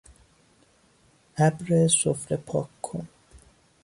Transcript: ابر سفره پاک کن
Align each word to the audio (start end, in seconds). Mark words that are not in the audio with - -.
ابر 1.37 1.87
سفره 1.87 2.37
پاک 2.37 2.69
کن 2.81 3.07